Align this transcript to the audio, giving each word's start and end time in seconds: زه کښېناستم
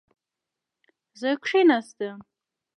زه 1.19 1.29
کښېناستم 1.43 2.19